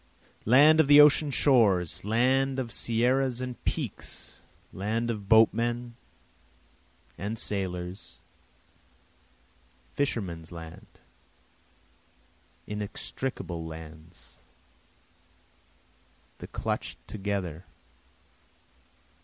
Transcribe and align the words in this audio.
Land 0.45 0.79
of 0.79 0.87
the 0.87 0.99
ocean 0.99 1.29
shores! 1.29 2.03
land 2.03 2.57
of 2.57 2.71
sierras 2.71 3.39
and 3.39 3.63
peaks! 3.65 4.41
Land 4.73 5.11
of 5.11 5.29
boatmen 5.29 5.95
and 7.19 7.37
sailors! 7.37 8.17
fishermen's 9.93 10.51
land! 10.51 10.97
Inextricable 12.65 13.63
lands! 13.63 14.37
the 16.39 16.47
clutch'd 16.47 16.97
together! 17.07 17.65